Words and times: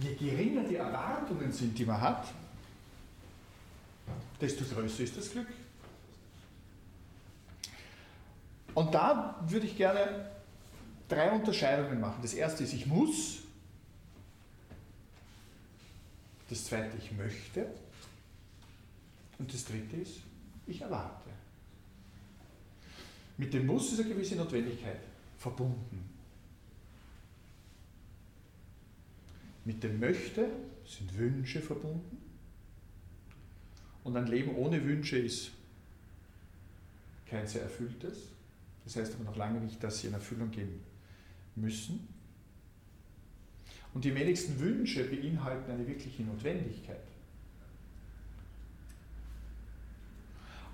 je 0.00 0.14
geringer 0.14 0.64
die 0.64 0.76
Erwartungen 0.76 1.52
sind, 1.52 1.78
die 1.78 1.84
man 1.84 2.00
hat, 2.00 2.26
desto 4.40 4.64
größer 4.64 5.02
ist 5.02 5.16
das 5.16 5.30
Glück. 5.30 5.48
Und 8.74 8.94
da 8.94 9.44
würde 9.46 9.66
ich 9.66 9.76
gerne 9.76 10.30
drei 11.08 11.30
Unterscheidungen 11.32 12.00
machen. 12.00 12.20
Das 12.22 12.34
erste 12.34 12.64
ist, 12.64 12.72
ich 12.72 12.86
muss. 12.86 13.40
Das 16.48 16.64
zweite, 16.64 16.96
ich 16.96 17.12
möchte. 17.12 17.66
Und 19.38 19.52
das 19.52 19.64
dritte 19.64 19.96
ist, 19.96 20.20
ich 20.66 20.80
erwarte. 20.80 21.30
Mit 23.36 23.54
dem 23.54 23.66
Muss 23.66 23.92
ist 23.92 24.00
eine 24.00 24.10
gewisse 24.10 24.36
Notwendigkeit 24.36 25.00
verbunden. 25.38 26.19
Mit 29.70 29.84
dem 29.84 30.00
Möchte 30.00 30.48
sind 30.84 31.16
Wünsche 31.16 31.60
verbunden. 31.60 32.18
Und 34.02 34.16
ein 34.16 34.26
Leben 34.26 34.56
ohne 34.56 34.84
Wünsche 34.84 35.16
ist 35.16 35.52
kein 37.24 37.46
sehr 37.46 37.62
erfülltes. 37.62 38.18
Das 38.82 38.96
heißt 38.96 39.14
aber 39.14 39.22
noch 39.22 39.36
lange 39.36 39.60
nicht, 39.60 39.80
dass 39.80 40.00
sie 40.00 40.08
in 40.08 40.14
Erfüllung 40.14 40.50
gehen 40.50 40.80
müssen. 41.54 42.08
Und 43.94 44.04
die 44.04 44.12
wenigsten 44.12 44.58
Wünsche 44.58 45.04
beinhalten 45.04 45.70
eine 45.70 45.86
wirkliche 45.86 46.24
Notwendigkeit. 46.24 47.06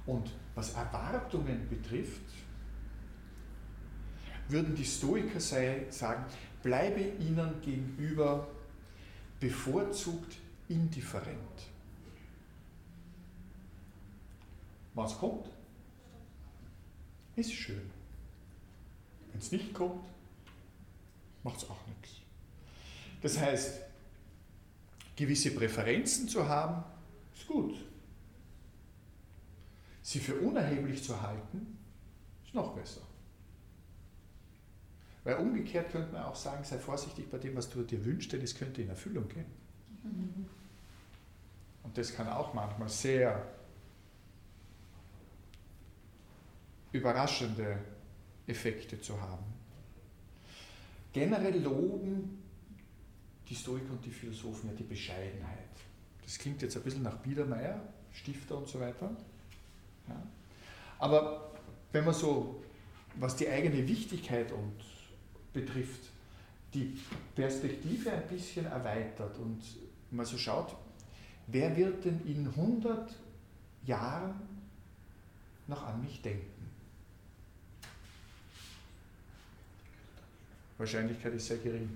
Und 0.06 0.30
was 0.54 0.73
Erwartungen 0.73 1.68
betrifft, 1.68 2.23
würden 4.48 4.74
die 4.74 4.87
Stoiker 4.87 5.38
sagen, 5.38 6.24
bleibe 6.62 7.02
ihnen 7.02 7.60
gegenüber 7.60 8.55
bevorzugt 9.40 10.36
indifferent. 10.68 11.62
Was 14.95 15.18
kommt, 15.18 15.46
ist 17.37 17.52
schön. 17.52 17.90
Wenn 19.30 19.40
es 19.40 19.52
nicht 19.52 19.74
kommt, 19.74 20.04
macht 21.43 21.59
es 21.59 21.68
auch 21.68 21.87
nichts. 21.87 22.16
Das 23.20 23.38
heißt, 23.38 23.80
gewisse 25.16 25.50
Präferenzen 25.50 26.28
zu 26.28 26.48
haben, 26.48 26.82
ist 27.34 27.46
gut. 27.46 27.74
Sie 30.02 30.21
für 30.21 30.37
unerheblich 30.37 31.02
zu 31.02 31.21
halten, 31.21 31.78
ist 32.45 32.54
noch 32.54 32.74
besser. 32.74 33.02
Weil 35.27 35.38
umgekehrt 35.38 35.91
könnte 35.91 36.13
man 36.13 36.23
auch 36.23 36.37
sagen, 36.37 36.63
sei 36.63 36.79
vorsichtig 36.79 37.29
bei 37.29 37.38
dem, 37.38 37.57
was 37.57 37.69
du 37.69 37.82
dir 37.82 38.05
wünschst, 38.05 38.32
denn 38.32 38.43
es 38.43 38.55
könnte 38.55 38.80
in 38.80 38.91
Erfüllung 38.91 39.27
gehen. 39.27 39.46
Und 41.83 41.99
das 41.99 42.15
kann 42.15 42.29
auch 42.29 42.55
manchmal 42.55 42.88
sehr 42.88 43.45
überraschende 46.93 47.77
Effekte 48.46 49.01
zu 49.01 49.21
haben. 49.21 49.43
Generell 51.13 51.61
loben 51.61 52.40
die 53.49 53.57
Stoiker 53.57 53.90
und 53.95 54.05
die 54.05 54.11
Philosophen 54.11 54.71
ja 54.71 54.77
die 54.77 54.85
Bescheidenheit. 54.85 55.59
Das 56.23 56.38
klingt 56.38 56.63
jetzt 56.63 56.77
ein 56.77 56.85
bisschen 56.85 57.02
nach 57.02 57.16
Biedermeier, 57.16 57.83
Stifter 58.13 58.59
und 58.59 58.68
so 58.68 58.79
weiter. 58.79 59.11
Ja. 60.07 60.23
Aber 61.01 61.51
wenn 61.90 62.05
man 62.05 62.15
so, 62.15 62.63
was 63.16 63.35
die 63.35 63.49
eigene 63.49 63.88
Wichtigkeit 63.88 64.53
und 64.53 64.96
betrifft, 65.56 66.10
die 66.75 66.99
Perspektive 67.34 68.12
ein 68.12 68.26
bisschen 68.28 68.66
erweitert 68.66 69.38
und 69.38 69.62
mal 70.10 70.26
so 70.26 70.37
schaut, 70.37 70.76
wer 71.47 71.75
wird 71.75 72.04
denn 72.04 72.21
in 72.26 72.47
100 72.47 73.15
Jahren 73.87 74.34
noch 75.66 75.82
an 75.82 76.03
mich 76.03 76.21
denken? 76.21 76.71
Wahrscheinlichkeit 80.77 81.33
ist 81.33 81.47
sehr 81.47 81.56
gering. 81.56 81.88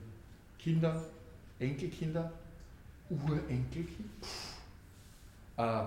Kinder, 0.58 1.04
Enkelkinder, 1.58 2.32
Urenkelkind, 3.10 4.08
äh, 5.58 5.84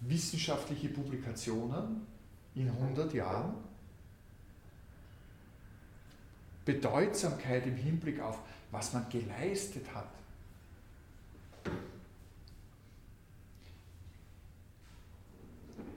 wissenschaftliche 0.00 0.88
Publikationen 0.88 2.04
in 2.56 2.68
100 2.68 3.14
Jahren, 3.14 3.54
Bedeutsamkeit 6.64 7.66
im 7.66 7.76
Hinblick 7.76 8.20
auf, 8.20 8.38
was 8.70 8.92
man 8.92 9.08
geleistet 9.08 9.86
hat. 9.94 10.08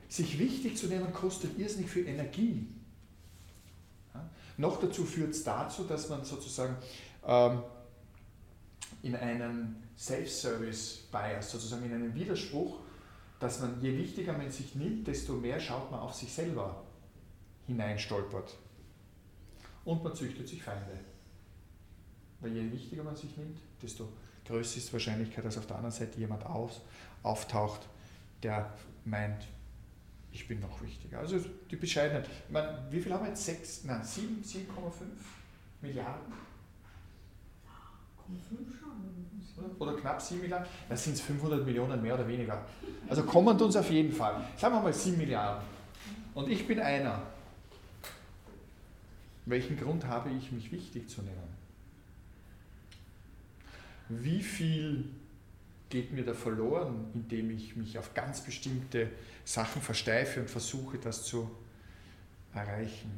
Sich 0.09 0.40
wichtig 0.40 0.78
zu 0.78 0.88
nehmen 0.88 1.12
kostet 1.14 1.58
irrsinnig 1.59 1.90
viel 1.90 2.08
Energie. 2.08 2.68
Ja? 4.14 4.30
Noch 4.58 4.80
dazu 4.80 5.03
führt 5.03 5.31
es 5.31 5.44
dazu, 5.44 5.84
dass 5.84 6.09
man 6.09 6.24
sozusagen 6.24 6.76
ähm, 7.26 7.62
in 9.03 9.16
einen 9.16 9.84
Self-Service-Bias, 9.97 11.52
sozusagen 11.52 11.86
in 11.86 11.94
einen 11.94 12.16
Widerspruch, 12.16 12.80
dass 13.40 13.59
man, 13.59 13.82
je 13.82 13.97
wichtiger 13.97 14.34
man 14.34 14.50
sich 14.50 14.76
nimmt, 14.76 15.08
desto 15.08 15.34
mehr 15.34 15.59
schaut 15.59 15.92
man 15.92 16.00
auf 16.00 16.14
sich 16.14 16.32
selber 16.32 16.84
hineinstolpert 17.68 18.56
und 19.85 20.03
man 20.03 20.13
züchtet 20.16 20.47
sich 20.47 20.62
Feinde. 20.62 21.00
Weil 22.41 22.53
je 22.53 22.72
wichtiger 22.72 23.03
man 23.03 23.16
sich 23.16 23.35
nimmt, 23.38 23.59
desto 23.81 24.09
größer 24.46 24.78
ist 24.78 24.90
die 24.90 24.94
Wahrscheinlichkeit, 24.94 25.46
dass 25.46 25.57
auf 25.57 25.68
der 25.68 25.78
anderen 25.78 25.96
Seite 25.96 26.19
jemand 26.19 26.46
auf, 26.46 26.81
auftaucht, 27.23 27.81
der 28.44 28.73
meint, 29.06 29.47
ich 30.31 30.47
bin 30.47 30.59
noch 30.59 30.81
wichtiger. 30.81 31.19
Also 31.19 31.40
die 31.72 31.75
Bescheidenheit. 31.75 32.28
Ich 32.47 32.51
meine, 32.51 32.85
wie 32.90 33.00
viel 33.00 33.13
haben 33.13 33.23
wir 33.23 33.29
jetzt? 33.29 33.46
6, 33.46 33.85
nein, 33.85 34.03
7, 34.03 34.44
7,5 34.44 34.66
Milliarden? 35.81 36.34
Oder 39.79 39.94
knapp 39.94 40.22
7 40.22 40.41
Milliarden? 40.41 40.67
Das 40.90 41.03
sind 41.03 41.13
es 41.13 41.22
500 41.22 41.66
Millionen 41.66 42.02
mehr 42.02 42.16
oder 42.16 42.28
weniger. 42.28 42.66
Also 43.07 43.23
kommen 43.23 43.59
uns 43.59 43.75
auf 43.75 43.90
jeden 43.90 44.12
Fall. 44.12 44.44
Sagen 44.57 44.75
wir 44.75 44.81
mal 44.81 44.94
7 44.94 45.17
Milliarden. 45.17 45.63
Und 46.34 46.50
ich 46.50 46.67
bin 46.67 46.79
einer. 46.79 47.22
Welchen 49.45 49.78
Grund 49.78 50.06
habe 50.06 50.31
ich, 50.31 50.51
mich 50.51 50.72
wichtig 50.72 51.07
zu 51.09 51.22
nehmen? 51.22 51.56
Wie 54.09 54.41
viel 54.41 55.06
geht 55.89 56.11
mir 56.11 56.25
da 56.25 56.33
verloren, 56.33 57.11
indem 57.13 57.51
ich 57.51 57.75
mich 57.75 57.97
auf 57.97 58.13
ganz 58.13 58.41
bestimmte 58.41 59.09
Sachen 59.44 59.81
versteife 59.81 60.41
und 60.41 60.50
versuche, 60.50 60.97
das 60.97 61.23
zu 61.23 61.50
erreichen? 62.53 63.11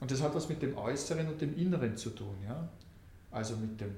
Und 0.00 0.10
das 0.10 0.22
hat 0.22 0.34
was 0.34 0.48
mit 0.48 0.62
dem 0.62 0.76
Äußeren 0.76 1.28
und 1.28 1.40
dem 1.40 1.56
Inneren 1.58 1.96
zu 1.96 2.10
tun. 2.10 2.36
Ja? 2.46 2.68
Also 3.30 3.56
mit 3.56 3.80
dem, 3.80 3.94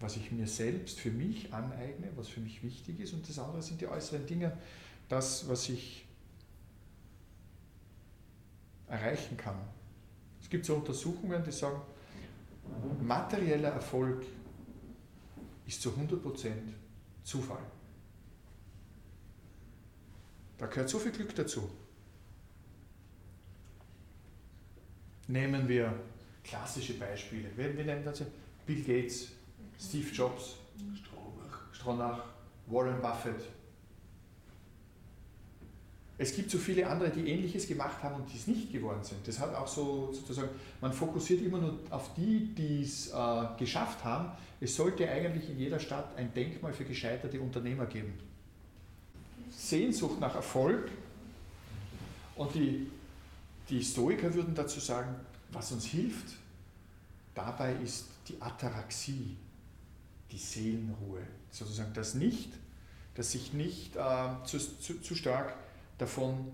was 0.00 0.16
ich 0.16 0.32
mir 0.32 0.48
selbst 0.48 0.98
für 0.98 1.10
mich 1.10 1.52
aneigne, 1.52 2.08
was 2.16 2.28
für 2.28 2.40
mich 2.40 2.64
wichtig 2.64 2.98
ist. 2.98 3.12
Und 3.12 3.28
das 3.28 3.38
andere 3.38 3.62
sind 3.62 3.80
die 3.80 3.86
äußeren 3.86 4.26
Dinge, 4.26 4.56
das, 5.08 5.48
was 5.48 5.68
ich 5.68 6.04
erreichen 8.92 9.36
kann. 9.36 9.56
Es 10.40 10.50
gibt 10.50 10.66
so 10.66 10.74
Untersuchungen, 10.74 11.42
die 11.42 11.50
sagen, 11.50 11.80
materieller 13.00 13.70
Erfolg 13.70 14.24
ist 15.66 15.80
zu 15.80 15.90
100% 15.90 16.50
Zufall. 17.24 17.62
Da 20.58 20.66
gehört 20.66 20.90
so 20.90 20.98
viel 20.98 21.12
Glück 21.12 21.34
dazu. 21.34 21.68
Nehmen 25.28 25.66
wir 25.66 25.98
klassische 26.44 26.98
Beispiele. 26.98 27.48
Wir, 27.56 27.74
wir 27.76 27.84
nennen 27.84 28.04
das 28.04 28.22
Bill 28.66 28.82
Gates, 28.82 29.28
Steve 29.80 30.10
Jobs, 30.10 30.56
Stronach, 31.72 32.24
Warren 32.66 33.00
Buffett, 33.00 33.42
es 36.22 36.36
gibt 36.36 36.52
so 36.52 36.58
viele 36.58 36.86
andere, 36.86 37.10
die 37.10 37.28
Ähnliches 37.28 37.66
gemacht 37.66 38.00
haben 38.00 38.14
und 38.14 38.32
die 38.32 38.36
es 38.36 38.46
nicht 38.46 38.70
geworden 38.70 39.02
sind. 39.02 39.26
Das 39.26 39.40
hat 39.40 39.52
auch 39.56 39.66
so 39.66 40.12
sozusagen, 40.12 40.50
man 40.80 40.92
fokussiert 40.92 41.42
immer 41.42 41.58
nur 41.58 41.80
auf 41.90 42.14
die, 42.14 42.54
die 42.54 42.82
es 42.82 43.08
äh, 43.08 43.12
geschafft 43.58 44.04
haben. 44.04 44.30
Es 44.60 44.76
sollte 44.76 45.10
eigentlich 45.10 45.50
in 45.50 45.58
jeder 45.58 45.80
Stadt 45.80 46.16
ein 46.16 46.32
Denkmal 46.32 46.72
für 46.72 46.84
gescheiterte 46.84 47.40
Unternehmer 47.40 47.86
geben. 47.86 48.14
Sehnsucht 49.50 50.20
nach 50.20 50.36
Erfolg 50.36 50.88
und 52.36 52.54
die, 52.54 52.86
die 53.68 53.82
Stoiker 53.82 54.32
würden 54.32 54.54
dazu 54.54 54.78
sagen, 54.78 55.16
was 55.50 55.72
uns 55.72 55.86
hilft, 55.86 56.36
dabei 57.34 57.74
ist 57.82 58.06
die 58.28 58.40
Ataraxie, 58.40 59.36
die 60.30 60.38
Seelenruhe. 60.38 61.22
Sozusagen 61.50 61.92
das 61.94 62.14
nicht, 62.14 62.50
dass 63.16 63.32
sich 63.32 63.52
nicht 63.52 63.96
äh, 63.96 64.28
zu, 64.44 64.58
zu, 64.58 65.00
zu 65.00 65.16
stark 65.16 65.54
davon 66.02 66.52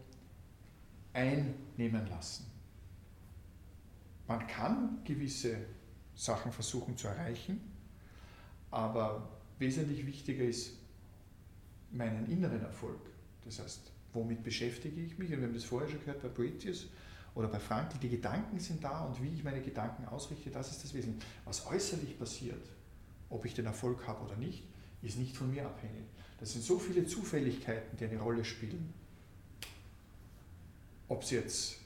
einnehmen 1.12 2.06
lassen. 2.09 2.47
Man 4.27 4.47
kann 4.47 5.03
gewisse 5.05 5.56
Sachen 6.15 6.53
versuchen 6.53 6.97
zu 6.97 7.09
erreichen, 7.09 7.61
Aber 8.71 9.27
wesentlich 9.59 10.06
wichtiger 10.06 10.45
ist 10.45 10.75
meinen 11.91 12.27
inneren 12.27 12.61
Erfolg. 12.61 13.00
Das 13.45 13.61
heißt, 13.61 13.91
womit 14.12 14.43
beschäftige 14.43 15.00
ich 15.00 15.19
mich? 15.19 15.33
Und 15.33 15.41
wir 15.41 15.47
haben 15.47 15.55
das 15.55 15.65
vorher 15.65 15.89
schon 15.89 16.00
gehört 16.00 16.21
bei 16.21 16.29
Boetius 16.29 16.89
oder 17.35 17.49
bei 17.49 17.59
Frankl, 17.59 17.99
die 17.99 18.11
Gedanken 18.11 18.59
sind 18.59 18.85
da 18.85 19.05
und 19.05 19.23
wie 19.23 19.29
ich 19.29 19.45
meine 19.45 19.62
Gedanken 19.62 20.05
ausrichte, 20.06 20.50
das 20.50 20.71
ist 20.71 20.85
das 20.85 20.93
Wesen. 20.93 21.19
Was 21.45 21.67
äußerlich 21.67 22.19
passiert, 22.19 22.69
ob 23.31 23.47
ich 23.47 23.55
den 23.55 23.65
Erfolg 23.65 24.06
habe 24.06 24.25
oder 24.25 24.37
nicht, 24.37 24.65
ist 25.00 25.19
nicht 25.19 25.37
von 25.37 25.50
mir 25.50 25.65
abhängig. 25.65 26.05
Das 26.39 26.53
sind 26.53 26.65
so 26.65 26.79
viele 26.79 27.06
Zufälligkeiten, 27.06 27.97
die 27.97 28.05
eine 28.05 28.21
Rolle 28.21 28.45
spielen. 28.45 28.93
Ob 31.09 31.23
es 31.23 31.31
jetzt. 31.31 31.77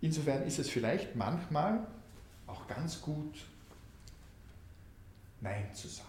Insofern 0.00 0.42
ist 0.42 0.58
es 0.58 0.68
vielleicht 0.68 1.14
manchmal 1.14 1.86
auch 2.46 2.66
ganz 2.66 3.00
gut, 3.00 3.46
Nein 5.40 5.72
zu 5.74 5.88
sagen. 5.88 6.08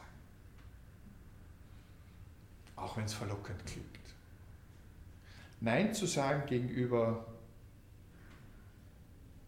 Auch 2.75 2.97
wenn 2.97 3.05
es 3.05 3.13
verlockend 3.13 3.65
klingt. 3.65 3.87
Nein 5.59 5.93
zu 5.93 6.05
sagen 6.05 6.45
gegenüber 6.47 7.25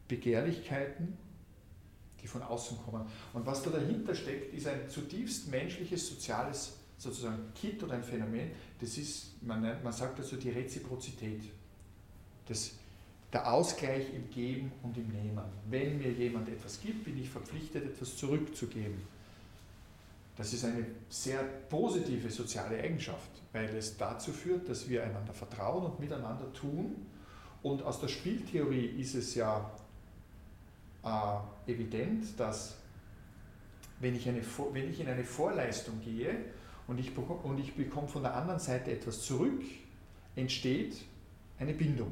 Begehrlichkeiten, 0.08 1.18
die 2.22 2.28
von 2.28 2.42
außen 2.42 2.78
kommen. 2.84 3.06
Und 3.34 3.46
was 3.46 3.64
da 3.64 3.70
dahinter 3.70 4.16
steckt, 4.16 4.54
ist 4.54 4.68
ein 4.68 4.90
zutiefst 4.90 5.50
menschliches, 5.50 6.08
soziales 6.08 6.78
sozusagen 6.98 7.54
Kit 7.54 7.82
oder 7.84 7.94
ein 7.94 8.04
Phänomen. 8.04 8.52
Das 8.80 8.98
ist, 8.98 9.42
man, 9.42 9.62
nennt, 9.62 9.84
man 9.84 9.94
sagt 9.94 10.20
dazu 10.20 10.38
die 10.38 10.50
Reziprozität. 10.50 11.42
Das, 12.48 12.72
der 13.34 13.52
Ausgleich 13.52 14.14
im 14.14 14.30
Geben 14.30 14.72
und 14.84 14.98
im 14.98 15.08
Nehmen. 15.10 15.44
Wenn 15.70 15.98
mir 15.98 16.12
jemand 16.12 16.48
etwas 16.48 16.80
gibt, 16.80 17.06
bin 17.06 17.18
ich 17.18 17.30
verpflichtet, 17.30 17.86
etwas 17.86 18.16
zurückzugeben. 18.16 19.02
Das 20.38 20.54
ist 20.54 20.66
eine 20.66 20.86
sehr 21.10 21.44
positive 21.70 22.30
soziale 22.30 22.82
Eigenschaft, 22.82 23.30
weil 23.54 23.70
es 23.76 23.98
dazu 23.98 24.32
führt, 24.32 24.68
dass 24.68 24.90
wir 24.90 25.04
einander 25.04 25.34
vertrauen 25.34 25.86
und 25.86 26.00
miteinander 26.00 26.52
tun. 26.54 26.96
Und 27.64 27.84
aus 27.84 28.00
der 28.00 28.10
Spieltheorie 28.10 28.86
ist 29.00 29.16
es 29.16 29.36
ja 29.36 29.72
äh, 31.04 31.72
evident, 31.72 32.38
dass 32.38 32.76
wenn 34.00 34.16
ich, 34.16 34.28
eine, 34.28 34.42
wenn 34.74 34.90
ich 34.90 35.00
in 35.00 35.08
eine 35.08 35.24
Vorleistung 35.24 36.02
gehe 36.02 36.36
und 36.88 37.00
ich, 37.00 37.18
und 37.18 37.60
ich 37.60 37.74
bekomme 37.74 38.08
von 38.08 38.24
der 38.24 38.36
anderen 38.36 38.60
Seite 38.60 38.92
etwas 38.92 39.22
zurück, 39.22 39.64
entsteht 40.36 40.98
eine 41.60 41.74
Bindung. 41.74 42.12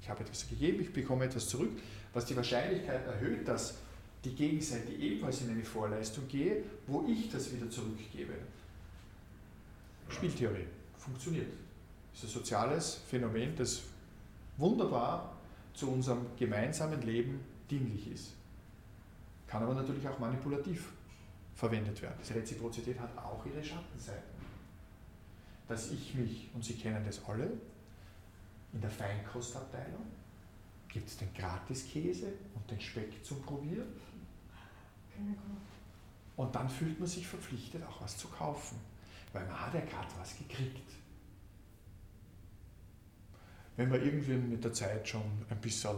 Ich 0.00 0.08
habe 0.08 0.22
etwas 0.22 0.48
gegeben, 0.48 0.80
ich 0.80 0.92
bekomme 0.92 1.24
etwas 1.24 1.48
zurück, 1.48 1.70
was 2.12 2.26
die 2.26 2.36
Wahrscheinlichkeit 2.36 3.06
erhöht, 3.06 3.48
dass 3.48 3.78
die 4.24 4.34
Gegenseite 4.34 4.92
ebenfalls 4.92 5.42
in 5.42 5.50
eine 5.50 5.64
Vorleistung 5.64 6.26
gehe, 6.28 6.62
wo 6.86 7.06
ich 7.06 7.30
das 7.30 7.52
wieder 7.52 7.68
zurückgebe. 7.68 8.34
Spieltheorie 10.08 10.66
funktioniert. 10.96 11.52
Das 12.12 12.24
ist 12.24 12.30
ein 12.30 12.40
soziales 12.40 13.00
Phänomen, 13.08 13.54
das 13.56 13.82
wunderbar 14.56 15.36
zu 15.74 15.90
unserem 15.90 16.26
gemeinsamen 16.38 17.02
Leben 17.02 17.40
dienlich 17.68 18.12
ist. 18.12 18.32
Kann 19.46 19.62
aber 19.62 19.74
natürlich 19.74 20.06
auch 20.08 20.18
manipulativ 20.18 20.92
verwendet 21.54 22.00
werden. 22.02 22.16
Diese 22.20 22.34
Reziprozität 22.34 22.98
hat 22.98 23.16
auch 23.16 23.44
ihre 23.46 23.62
Schattenseiten. 23.62 24.34
Dass 25.68 25.90
ich 25.90 26.14
mich, 26.14 26.50
und 26.54 26.64
Sie 26.64 26.74
kennen 26.74 27.04
das 27.06 27.24
alle, 27.26 27.50
in 28.72 28.80
der 28.80 28.90
Feinkostabteilung 28.90 30.04
gibt 30.88 31.08
es 31.08 31.16
den 31.16 31.32
Gratiskäse 31.34 32.32
und 32.54 32.70
den 32.70 32.80
Speck 32.80 33.24
zum 33.24 33.42
Probieren. 33.42 33.88
Und 36.36 36.54
dann 36.54 36.68
fühlt 36.68 36.98
man 36.98 37.08
sich 37.08 37.26
verpflichtet, 37.26 37.82
auch 37.84 38.00
was 38.02 38.16
zu 38.16 38.28
kaufen, 38.28 38.78
weil 39.32 39.44
man 39.46 39.60
hat 39.60 39.74
ja 39.74 39.80
gerade 39.80 40.08
was 40.18 40.36
gekriegt. 40.38 40.92
Wenn 43.76 43.88
man 43.88 44.00
irgendwie 44.00 44.34
mit 44.34 44.62
der 44.62 44.72
Zeit 44.72 45.08
schon 45.08 45.22
ein 45.50 45.60
bisschen 45.60 45.96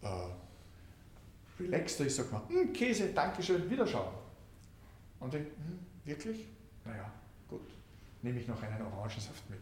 äh, 0.00 1.62
relaxter 1.62 2.06
ist, 2.06 2.16
sagt 2.16 2.32
man, 2.32 2.48
hm, 2.48 2.72
Käse, 2.72 3.12
Dankeschön, 3.12 3.68
Wiederschauen. 3.68 4.19
Und 5.20 5.32
denkt, 5.32 5.52
hm, 5.56 5.78
wirklich? 6.04 6.48
Naja, 6.84 7.12
gut, 7.48 7.68
nehme 8.22 8.40
ich 8.40 8.48
noch 8.48 8.60
einen 8.62 8.82
Orangensaft 8.82 9.48
mit. 9.50 9.60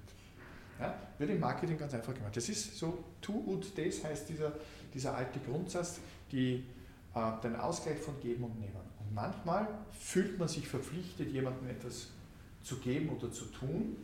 Ja, 0.79 0.95
wird 1.19 1.31
im 1.31 1.41
Marketing 1.41 1.77
ganz 1.77 1.93
einfach 1.95 2.15
gemacht. 2.15 2.37
Das 2.37 2.49
ist 2.49 2.79
so, 2.79 3.05
tu 3.21 3.37
und 3.37 3.77
des 3.77 4.05
heißt 4.05 4.29
dieser, 4.29 4.53
dieser 4.95 5.17
alte 5.17 5.41
Grundsatz, 5.41 5.99
die, 6.31 6.65
äh, 7.15 7.41
den 7.43 7.57
Ausgleich 7.57 7.99
von 7.99 8.21
Geben 8.21 8.45
und 8.45 8.61
Nehmen. 8.61 8.77
Und 9.01 9.13
manchmal 9.13 9.67
fühlt 9.99 10.39
man 10.39 10.47
sich 10.47 10.69
verpflichtet, 10.69 11.31
jemandem 11.33 11.69
etwas 11.69 12.09
zu 12.63 12.79
geben 12.79 13.09
oder 13.09 13.33
zu 13.33 13.47
tun 13.47 13.97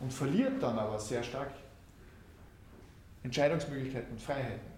und 0.00 0.12
verliert 0.12 0.62
dann 0.62 0.78
aber 0.78 0.98
sehr 0.98 1.22
stark 1.22 1.52
Entscheidungsmöglichkeiten 3.22 4.12
und 4.12 4.20
Freiheiten. 4.20 4.70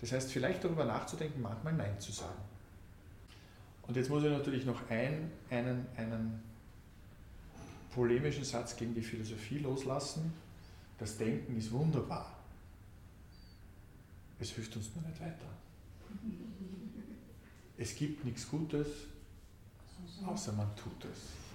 Das 0.00 0.12
heißt, 0.12 0.30
vielleicht 0.30 0.62
darüber 0.62 0.84
nachzudenken, 0.84 1.40
manchmal 1.40 1.72
Nein 1.72 1.98
zu 1.98 2.12
sagen. 2.12 2.38
Und 3.86 3.96
jetzt 3.96 4.10
muss 4.10 4.24
ich 4.24 4.30
natürlich 4.30 4.66
noch 4.66 4.88
ein, 4.90 5.30
einen, 5.50 5.86
einen 5.96 6.42
polemischen 7.94 8.44
Satz 8.44 8.76
gegen 8.76 8.94
die 8.94 9.02
Philosophie 9.02 9.58
loslassen. 9.58 10.32
Das 10.98 11.16
Denken 11.16 11.56
ist 11.56 11.70
wunderbar. 11.72 12.36
Es 14.38 14.50
hilft 14.50 14.76
uns 14.76 14.90
nur 14.94 15.06
nicht 15.08 15.20
weiter. 15.20 15.46
Es 17.78 17.94
gibt 17.94 18.24
nichts 18.24 18.48
Gutes, 18.48 18.86
außer 20.26 20.52
man 20.52 20.74
tut 20.76 21.04
es. 21.04 21.45